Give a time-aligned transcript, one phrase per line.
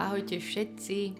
[0.00, 1.12] Ahojte všetci.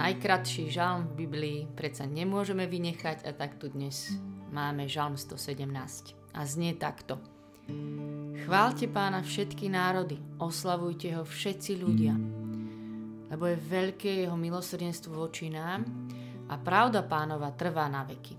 [0.00, 4.08] Najkratší žalm v Biblii predsa nemôžeme vynechať a tak tu dnes
[4.48, 6.16] máme žalm 117.
[6.32, 7.20] A znie takto.
[8.48, 12.16] Chválte pána všetky národy, oslavujte ho všetci ľudia,
[13.28, 15.84] lebo je veľké jeho milosrdenstvo voči nám
[16.48, 18.32] a pravda pánova trvá na veky.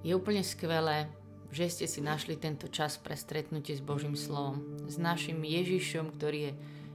[0.00, 1.12] Je úplne skvelé,
[1.52, 6.40] že ste si našli tento čas pre stretnutie s Božím slovom, s našim Ježišom, ktorý
[6.48, 6.52] je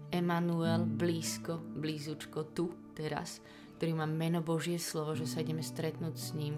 [0.08, 3.44] Emanuel blízko, blízučko tu, teraz,
[3.78, 6.58] ktorý má meno Božie slovo, že sa ideme stretnúť s ním.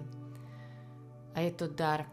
[1.34, 2.06] A je to dar.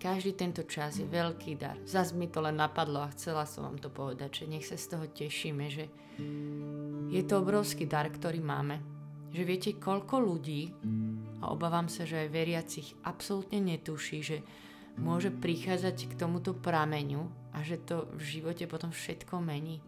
[0.00, 1.76] Každý tento čas je veľký dar.
[1.84, 4.96] Zas mi to len napadlo a chcela som vám to povedať, že nech sa z
[4.96, 5.92] toho tešíme, že
[7.10, 8.80] je to obrovský dar, ktorý máme.
[9.30, 10.72] Že viete, koľko ľudí,
[11.40, 14.38] a obávam sa, že aj veriacich absolútne netuší, že
[15.00, 19.80] môže prichádzať k tomuto prameňu a že to v živote potom všetko mení.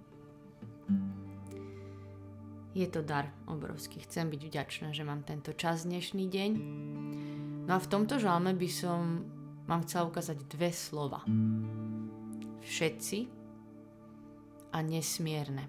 [2.72, 4.00] Je to dar obrovský.
[4.00, 6.50] Chcem byť vďačná, že mám tento čas dnešný deň.
[7.68, 9.28] No a v tomto žalme by som
[9.68, 11.20] vám chcela ukázať dve slova.
[12.64, 13.18] Všetci
[14.72, 15.68] a nesmierne.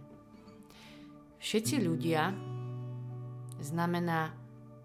[1.43, 2.31] Všetci ľudia
[3.59, 4.31] znamená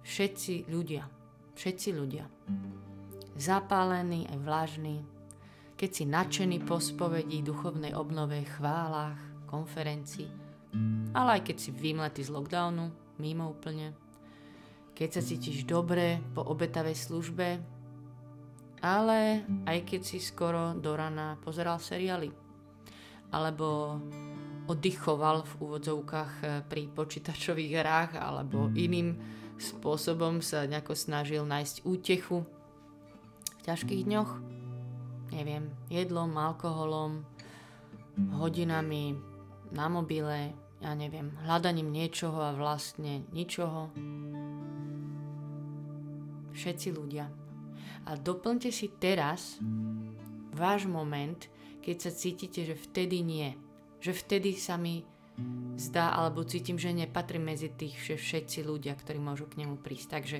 [0.03, 1.07] všetci ľudia.
[1.55, 2.27] Všetci ľudia
[3.39, 4.97] zapálený aj vlažný,
[5.79, 9.17] keď si nadšený po spovedí, duchovnej obnove, chválach,
[9.49, 10.29] konferencii,
[11.17, 13.97] ale aj keď si vymletý z lockdownu, mimo úplne,
[14.93, 17.59] keď sa cítiš dobre po obetavej službe,
[18.85, 22.31] ale aj keď si skoro do rana pozeral seriály,
[23.33, 23.99] alebo
[24.69, 29.17] oddychoval v úvodzovkách eh, pri počítačových hrách, alebo iným
[29.59, 32.47] spôsobom sa nejako snažil nájsť útechu
[33.67, 34.31] ťažkých dňoch,
[35.35, 37.27] neviem, jedlom, alkoholom,
[38.39, 39.19] hodinami
[39.73, 43.91] na mobile, ja neviem, hľadaním niečoho a vlastne ničoho.
[46.55, 47.27] Všetci ľudia.
[48.09, 49.61] A doplňte si teraz
[50.55, 51.39] váš moment,
[51.83, 53.53] keď sa cítite, že vtedy nie.
[53.99, 55.03] Že vtedy sa mi
[55.79, 60.09] zdá alebo cítim, že nepatrím medzi tých všetci ľudia, ktorí môžu k nemu prísť.
[60.11, 60.39] Takže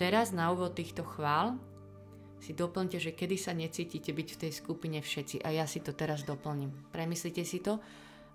[0.00, 1.60] teraz na úvod týchto chvál
[2.40, 5.44] si doplňte, že kedy sa necítite byť v tej skupine všetci.
[5.44, 6.72] A ja si to teraz doplním.
[6.88, 7.84] Premyslite si to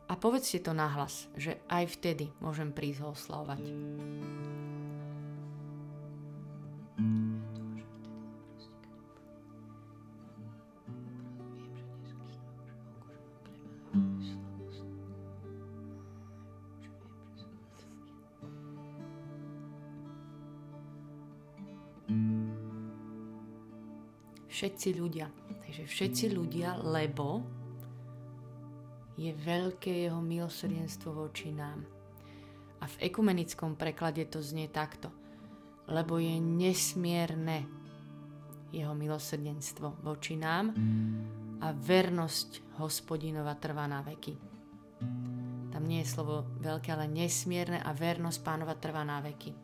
[0.05, 3.63] a povedzte to nahlas, že aj vtedy môžem prísť ho oslavovať.
[24.55, 25.27] všetci ľudia.
[25.67, 27.43] Takže všetci ľudia, lebo
[29.15, 31.83] je veľké jeho milosrdenstvo voči nám.
[32.83, 35.09] A v ekumenickom preklade to znie takto.
[35.87, 37.63] Lebo je nesmierne
[38.75, 40.75] jeho milosrdenstvo voči nám
[41.63, 44.35] a vernosť hospodinova trvá na veky.
[45.71, 49.55] Tam nie je slovo veľké, ale nesmierne a vernosť pánova trvá na veky.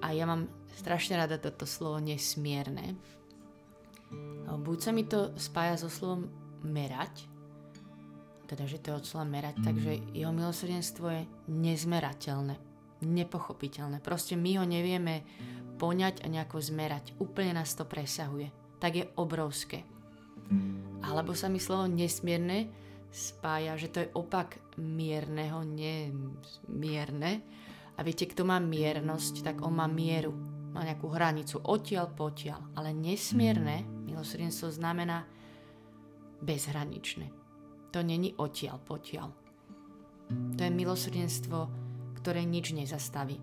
[0.00, 0.48] A ja mám
[0.80, 2.96] strašne rada toto slovo nesmierne,
[4.48, 6.28] buď sa mi to spája so slovom
[6.62, 7.31] merať,
[8.46, 12.54] teda že to je od slova merať, takže jeho milosrdenstvo je nezmerateľné,
[13.02, 13.98] nepochopiteľné.
[14.02, 15.26] Proste my ho nevieme
[15.80, 17.18] poňať a nejako zmerať.
[17.18, 18.54] Úplne nás to presahuje.
[18.78, 19.82] Tak je obrovské.
[21.02, 22.70] Alebo sa mi slovo nesmierne
[23.10, 27.42] spája, že to je opak mierneho, nemierne.
[27.98, 30.32] A viete, kto má miernosť, tak on má mieru.
[30.72, 32.78] Má nejakú hranicu odtiaľ potiaľ.
[32.78, 35.26] Ale nesmierne Milosrdenstvo znamená
[36.40, 37.41] bezhraničné.
[37.92, 39.28] To není odtiaľ potiaľ.
[40.56, 41.58] To je milosrdenstvo,
[42.16, 43.36] ktoré nič nezastaví.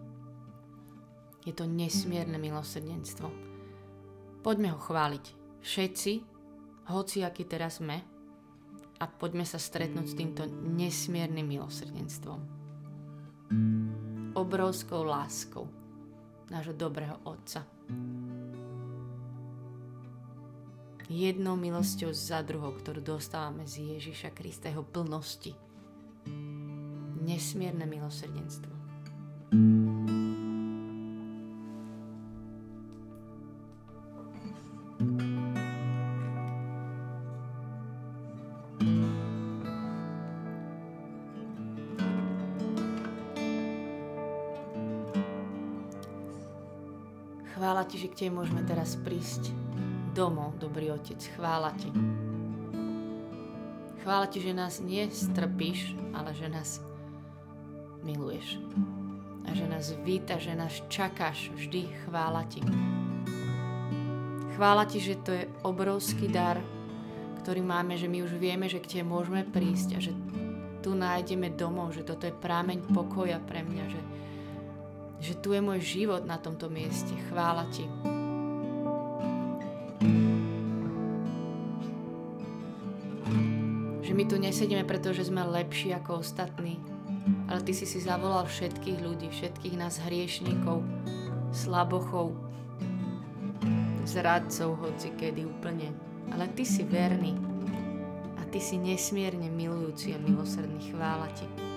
[1.46, 3.30] Je to nesmierne milosrdenstvo.
[4.42, 5.26] Poďme ho chváliť.
[5.60, 6.12] Všetci,
[6.90, 8.02] hoci aký teraz sme,
[9.00, 12.40] a poďme sa stretnúť s týmto nesmiernym milosrdenstvom.
[14.36, 15.66] Obrovskou láskou
[16.52, 17.64] nášho dobrého Otca
[21.10, 25.58] jednou milosťou za druhou, ktorú dostávame z Ježiša Krista, plnosti.
[27.26, 28.70] Nesmierne milosrdenstvo.
[47.60, 49.69] Chvála ti, že k tebe môžeme teraz prísť
[50.20, 51.16] domov, dobrý Otec.
[51.40, 51.88] Chvála Ti.
[54.04, 56.84] Chvála Ti, že nás nestrpíš, ale že nás
[58.04, 58.60] miluješ.
[59.48, 61.88] A že nás víta, že nás čakáš vždy.
[62.04, 62.60] Chvála ti.
[64.60, 66.60] Chvála ti, že to je obrovský dar,
[67.40, 70.12] ktorý máme, že my už vieme, že k tebe môžeme prísť a že
[70.84, 74.02] tu nájdeme domov, že toto je prámeň pokoja pre mňa, že,
[75.24, 77.16] že tu je môj život na tomto mieste.
[77.32, 77.88] Chvála ti.
[84.40, 86.80] Nesedíme, pretože sme lepší ako ostatní,
[87.52, 90.82] ale ty si si zavolal všetkých ľudí, všetkých nás hriešníkov,
[91.52, 92.34] slabochov,
[94.08, 95.94] zradcov, hoci kedy úplne.
[96.34, 97.38] Ale ty si verný
[98.40, 100.94] a ty si nesmierne milujúci a milosrdný.
[100.94, 101.69] Chvála ti.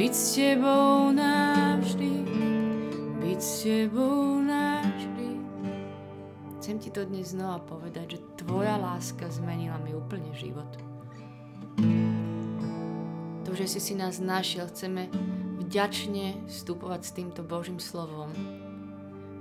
[0.00, 2.24] Byť s tebou navždy,
[3.20, 5.28] byť s tebou navždy.
[6.56, 10.72] Chcem ti to dnes znova povedať, že tvoja láska zmenila mi úplne život.
[13.44, 15.12] To, že si si nás našiel, chceme
[15.68, 18.32] vďačne vstupovať s týmto Božím slovom,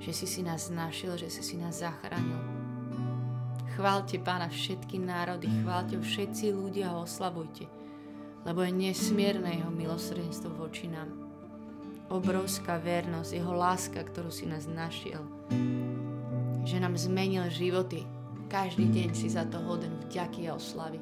[0.04, 2.36] že si si nás našiel, že si si nás zachránil
[3.80, 7.64] Chválte Pána všetky národy, chválte všetci ľudia a oslavujte,
[8.44, 11.10] lebo je nesmierne jeho milosrdenstvo voči nám.
[12.10, 15.22] Obrovská vernosť, jeho láska, ktorú si nás našiel,
[16.66, 18.04] že nám zmenil životy.
[18.50, 20.98] Každý deň si za to hoden vďaky a oslavy.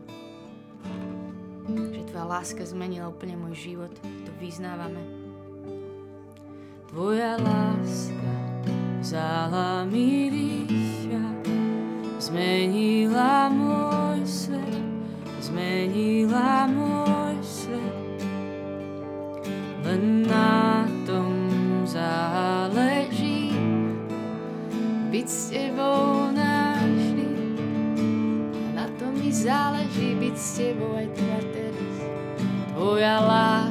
[1.68, 5.00] Že tvoja láska zmenila úplne môj život, to vyznávame.
[6.92, 8.36] Tvoja láska
[9.00, 11.48] vzala mi dýchať
[12.28, 14.84] zmenila môj svet,
[15.40, 16.97] zmenila môj
[25.28, 27.28] s tebou navždy.
[28.72, 31.96] Na tom mi záleží byť s tebou aj tu a teraz.
[32.72, 33.67] Tvoja láska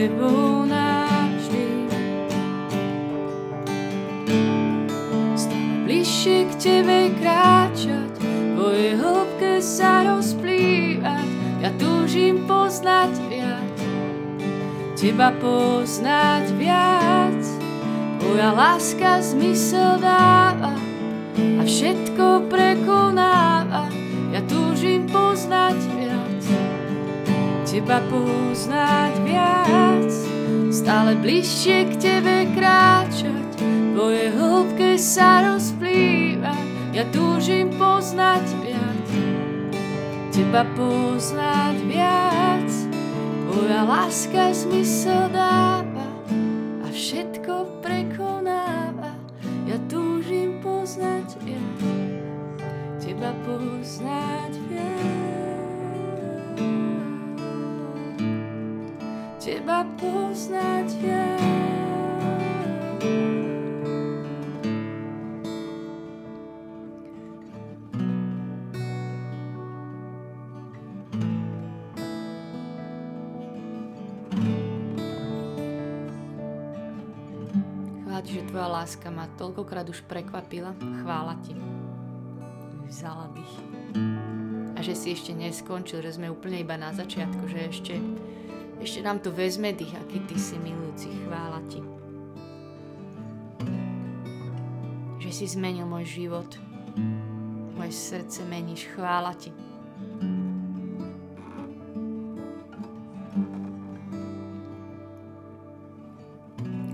[0.00, 0.64] tebou
[6.40, 8.16] k tebe kráčať,
[8.56, 11.28] tvoje hĺbke sa rozplývať,
[11.60, 13.76] ja túžim poznať viac,
[14.96, 17.40] teba poznať viac.
[18.20, 20.76] Tvoja láska zmysel dáva
[21.36, 23.88] a všetko prekonáva,
[24.32, 26.40] ja túžim poznať viac
[27.70, 29.89] teba poznať viac,
[30.80, 33.48] stále bližšie k tebe kráčať,
[33.92, 36.56] tvoje hĺbke sa rozplýva,
[36.96, 39.08] ja túžim poznať viac,
[40.32, 42.70] teba poznať viac,
[43.44, 46.08] tvoja láska zmysel dáva
[46.80, 49.12] a všetko prekonáva,
[49.68, 51.80] ja túžim poznať viac,
[53.04, 55.19] teba poznať viac.
[59.60, 61.20] Teba poznať ti,
[78.24, 80.72] že tvoja láska ma toľkokrát už prekvapila.
[81.04, 81.52] Chvála ti.
[82.88, 83.54] Vzala dých.
[84.72, 88.00] A že si ešte neskončil, že sme úplne iba na začiatku, že ešte
[88.80, 91.84] ešte nám to vezme dých, aký ty si milujúci, chvála ti.
[95.20, 96.48] Že si zmenil môj život,
[97.76, 99.52] moje srdce meníš, chvála ti.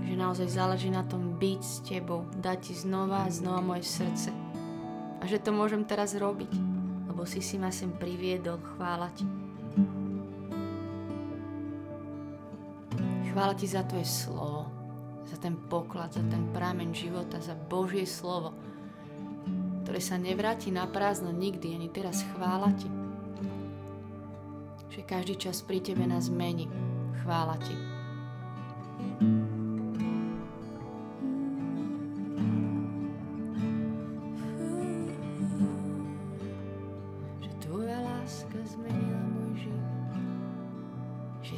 [0.03, 4.35] Že naozaj záleží na tom byť s tebou, dať ti znova a znova moje srdce.
[5.19, 6.51] A že to môžem teraz robiť,
[7.07, 9.36] lebo si si ma sem priviedol, chvála ti.
[13.37, 14.65] Chvála ti za tvoje slovo,
[15.29, 18.49] za ten poklad, za ten prámen života, za Božie slovo.
[19.85, 22.89] ktoré sa nevráti na prázdno nikdy, ani teraz chvála Ti.
[24.89, 26.65] Že každý čas pri Tebe nás mení.
[27.21, 27.77] Chvála Ti.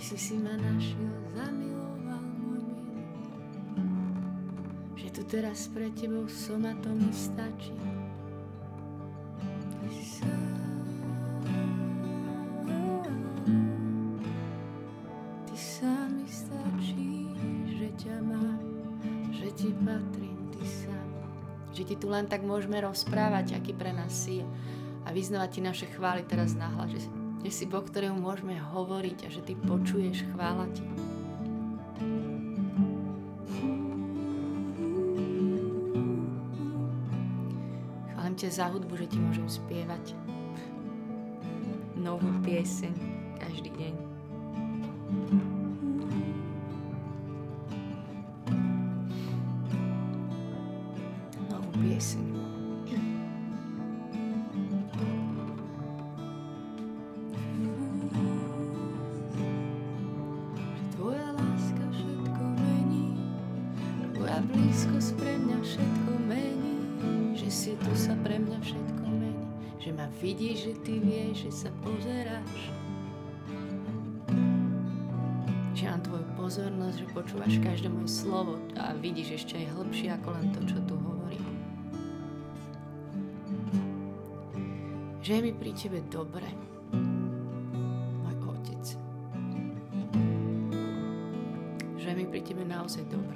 [0.09, 3.05] Si si ma našiel, zamiloval môj milý.
[4.97, 7.77] Že tu teraz pre Tebou som a to mi stačí.
[21.79, 24.43] že ti tu len tak môžeme rozprávať, aký pre nás si
[25.07, 27.07] a vyznávať ti naše chvály teraz nahlas, že,
[27.49, 30.85] že si Boh, ktorému môžeme hovoriť a že ty počuješ chvála ti.
[38.13, 40.13] Chválim ťa za hudbu, že ti môžem spievať
[41.97, 42.93] novú pieseň
[43.41, 45.48] každý deň.
[70.29, 72.59] Vidíš, že ty vieš, že sa pozeráš.
[75.73, 80.27] Že mám tvoju pozornosť, že počúvaš každé moje slovo a vidíš ešte aj hĺbšie ako
[80.37, 81.49] len to, čo tu hovorím.
[85.25, 86.49] Že je mi pri tebe dobre,
[88.21, 88.85] môj otec.
[91.97, 93.33] Že je mi pri tebe naozaj dobre.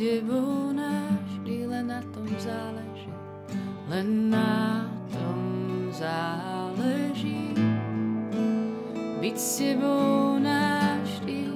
[0.00, 3.12] Tebou navždy, len na tom záleží,
[3.92, 5.36] len na tom
[5.92, 7.52] záleží.
[9.20, 11.52] Byť s tebou navždy,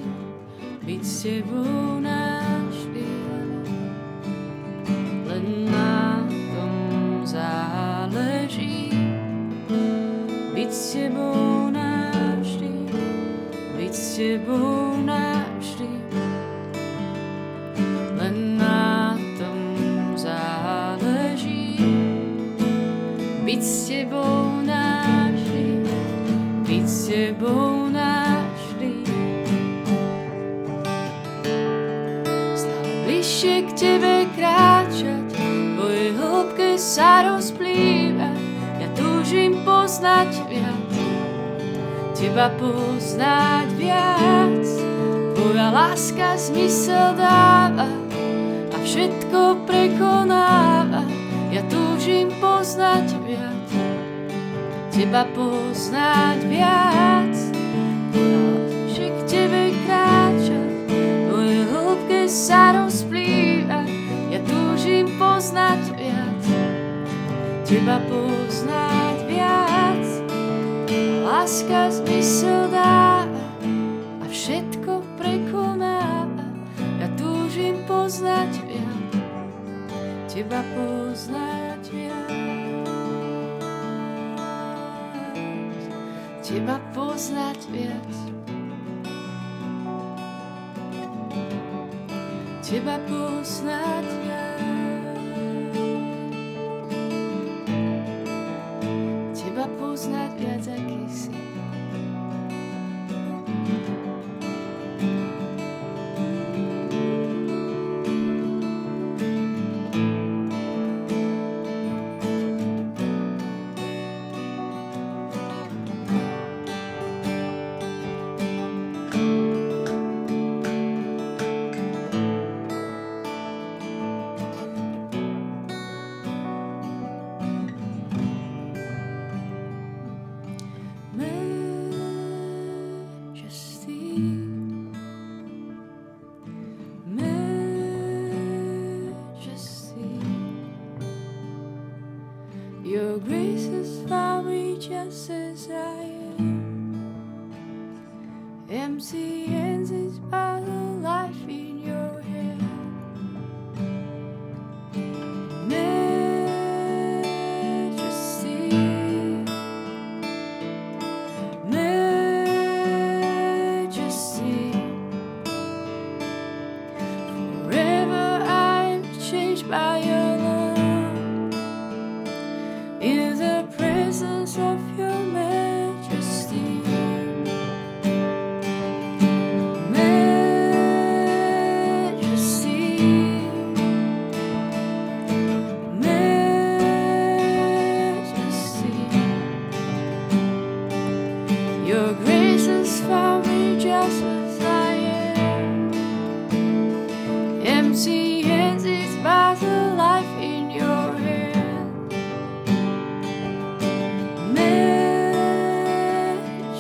[0.84, 1.73] byť s tebou
[42.24, 44.64] teba poznať viac.
[45.36, 47.84] Tvoja láska zmysel dáva
[48.72, 51.04] a všetko prekonáva.
[51.52, 53.68] Ja túžim poznať viac
[54.94, 57.34] teba poznať viac.
[58.94, 60.60] Že k tebe kráča,
[61.28, 63.82] moje hĺbke sa rozplýva,
[64.30, 66.42] ja túžim poznať viac.
[67.66, 69.03] Teba poznať
[71.44, 73.44] láska zmysel dáva
[74.16, 76.48] a všetko prekonáva.
[76.96, 79.12] Ja túžim poznať viac,
[80.24, 82.32] teba poznať viac.
[86.40, 88.14] teba poznať viac.
[92.64, 94.23] Teba poznať viac.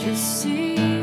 [0.04, 0.93] to see.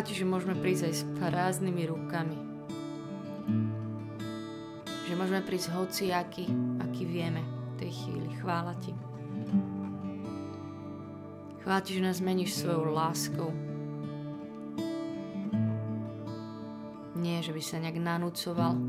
[0.00, 2.38] Ti, že môžeme prísť aj s prázdnymi rukami.
[5.04, 6.48] Že môžeme prísť hoci aký,
[6.80, 8.32] aký vieme v tej chvíli.
[8.40, 8.96] Chvála Ti.
[11.60, 13.52] Chvála Ti, že nás meníš svojou láskou.
[17.20, 18.80] Nie, že by sa nejak nanúcoval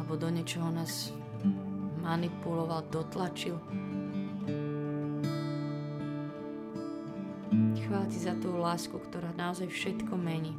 [0.00, 1.12] alebo do niečoho nás
[2.00, 3.60] manipuloval, dotlačil.
[8.04, 10.52] Chvála Ti za tú lásku, ktorá naozaj všetko mení.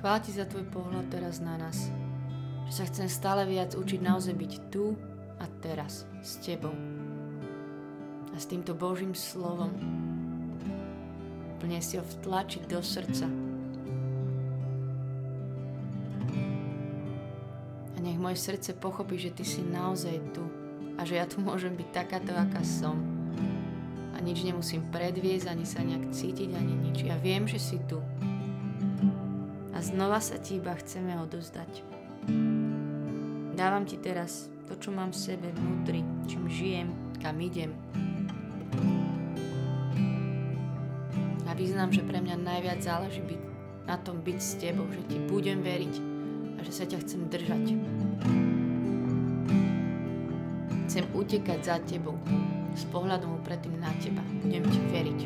[0.00, 1.92] Chvála ti za tvoj pohľad teraz na nás.
[2.64, 4.96] Že sa chcem stále viac učiť naozaj byť tu
[5.36, 6.72] a teraz s tebou.
[8.32, 9.68] A s týmto Božím slovom
[11.60, 13.28] plne si ho vtlačiť do srdca.
[17.92, 20.48] A nech moje srdce pochopí, že ty si naozaj tu
[20.96, 22.96] a že ja tu môžem byť takáto, aká som.
[24.16, 27.04] A nič nemusím predviesť, ani sa nejak cítiť, ani nič.
[27.04, 28.00] Ja viem, že si tu
[29.80, 31.80] a znova sa ti iba chceme odozdať.
[33.56, 37.72] Dávam ti teraz to, čo mám v sebe vnútri, čím žijem, kam idem.
[41.48, 43.42] A vyznám, že pre mňa najviac záleží byť,
[43.88, 45.94] na tom byť s tebou, že ti budem veriť
[46.54, 47.64] a že sa ťa chcem držať.
[50.92, 52.20] Chcem utekať za tebou,
[52.76, 54.20] s pohľadom predtým na teba.
[54.44, 55.20] Budem ti veriť.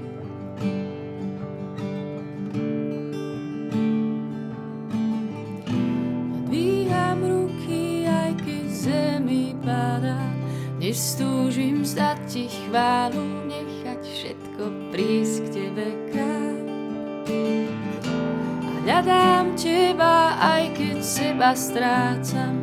[10.95, 16.59] Nestúžim zdať ti chválu, nechať všetko prísť k tebe kráľ.
[18.63, 22.55] A hľadám teba, aj keď seba strácam,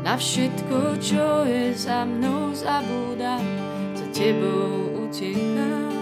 [0.00, 3.44] na všetko, čo je za mnou, zabúdam,
[3.92, 5.92] za tebou utekám.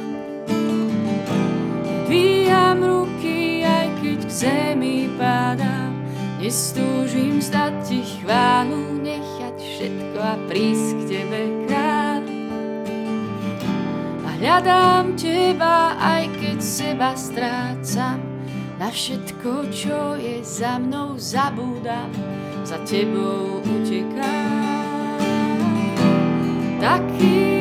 [2.06, 5.98] Dvíham ruky, aj keď k zemi padám,
[6.38, 11.62] nestúžim zdať ti chválu, nechať všetko a prísť k tebe
[14.42, 18.18] Hľadám teba, aj keď seba strácam,
[18.74, 22.10] na všetko, čo je za mnou, zabúdam,
[22.66, 25.22] za tebou utekám.
[26.82, 27.51] Taký,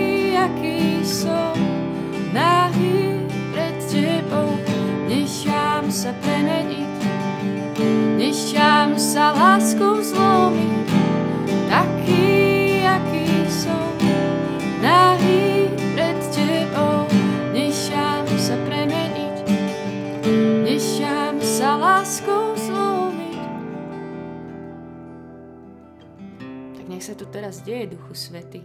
[27.51, 28.63] teraz deje, Duchu Svety.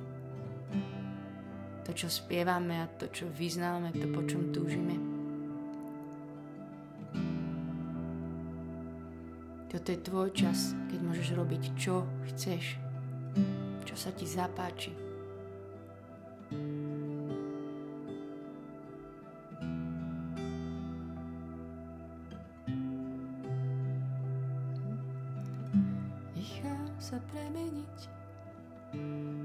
[1.83, 4.95] To, čo spievame a to, čo vyznáme, to, po čom túžime.
[9.67, 12.79] Toto je tvoj čas, keď môžeš robiť, čo chceš,
[13.83, 14.95] čo sa ti zapáči.
[26.97, 28.16] sa premeniť.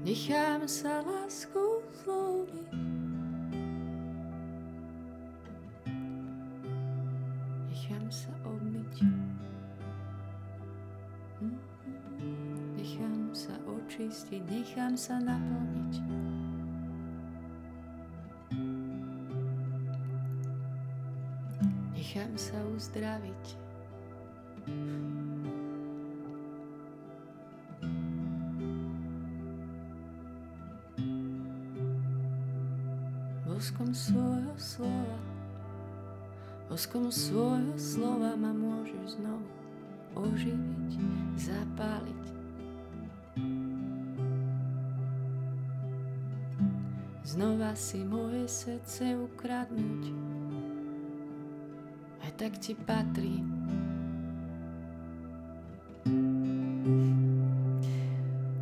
[0.02, 2.70] Nechám sa lásku zlomiť.
[7.70, 8.96] Nechám sa obmyť.
[12.76, 15.94] Nechám sa očistiť, nechám sa naplniť.
[21.94, 23.71] Nechám sa uzdraviť.
[36.82, 39.46] Voskom svojho slova ma môžeš znovu
[40.18, 40.90] oživiť,
[41.38, 42.24] zapáliť.
[47.22, 50.10] Znova si moje srdce ukradnúť,
[52.26, 53.46] aj tak ti patrí.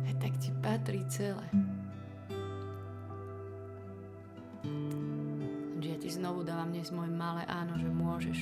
[0.05, 1.60] Aj tak ti patrí celé.
[6.81, 8.37] Dnes moje malé áno, že môžeš.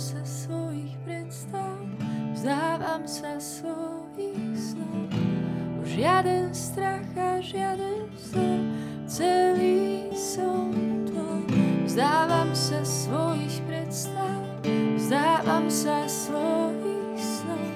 [0.00, 1.76] Sa svojich predstav,
[2.32, 5.12] vzdávam sa svojich snov.
[5.84, 8.64] Už žiaden strach a žiaden vzor,
[9.04, 10.72] celý som
[11.04, 11.44] tvoj.
[11.84, 14.40] Vzdávam sa svojich predstav,
[14.96, 17.68] vzdávam sa svojich snov.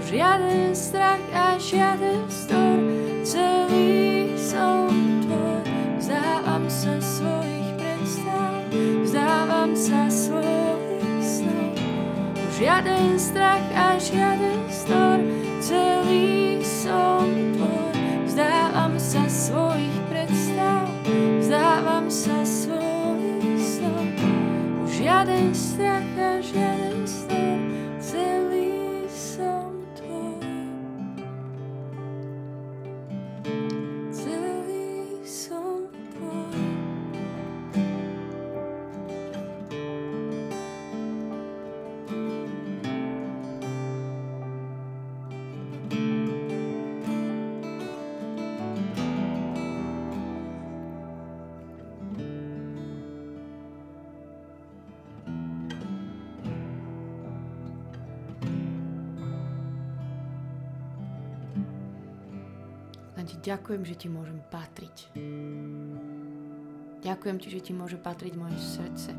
[0.00, 2.11] Už žiaden strach a žiaden
[12.62, 15.18] Žiaden strach a žiaden stor,
[15.58, 17.26] celý som
[17.58, 17.90] tvoj.
[18.22, 20.86] Vzdávam sa svojich predstav,
[21.42, 24.06] vzdávam sa svojich snov.
[24.86, 26.81] Už žiaden strach a žiaden
[63.22, 65.14] Len ti ďakujem, že ti môžem patriť.
[67.06, 69.14] Ďakujem ti, že ti môže patriť moje srdce.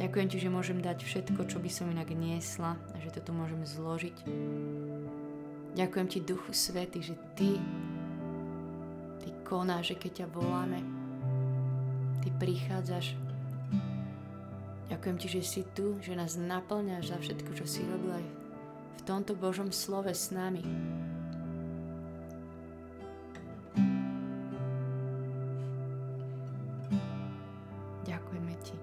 [0.00, 3.36] Ďakujem ti, že môžem dať všetko, čo by som inak niesla a že to tu
[3.36, 4.16] môžem zložiť.
[5.76, 7.60] Ďakujem ti, Duchu Svety, že ty,
[9.20, 10.80] ty konáš, že keď ťa voláme,
[12.24, 13.12] ty prichádzaš.
[14.88, 18.39] Ďakujem ti, že si tu, že nás naplňaš za všetko, čo si robil aj
[19.00, 20.60] v tomto Božom slove s nami.
[28.04, 28.76] Ďakujeme Ti.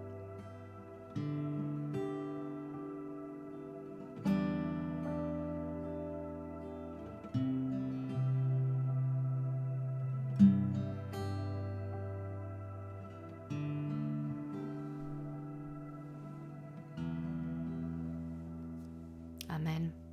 [19.48, 20.07] Amen.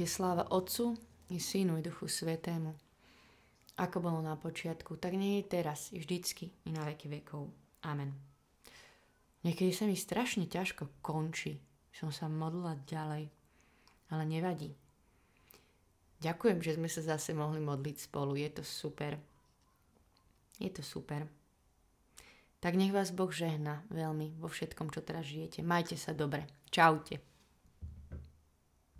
[0.00, 0.96] Je sláva Otcu
[1.28, 2.72] i Synu i Duchu Svetému.
[3.76, 7.52] Ako bolo na počiatku, tak nie je teraz, i vždycky, i na veky vekov.
[7.84, 8.16] Amen.
[9.44, 11.60] Niekedy sa mi strašne ťažko končí.
[11.92, 13.28] Som sa modlila ďalej,
[14.08, 14.72] ale nevadí.
[16.24, 18.40] Ďakujem, že sme sa zase mohli modliť spolu.
[18.40, 19.20] Je to super.
[20.56, 21.28] Je to super.
[22.64, 25.60] Tak nech vás Boh žehna veľmi vo všetkom, čo teraz žijete.
[25.60, 26.48] Majte sa dobre.
[26.72, 27.29] Čaute.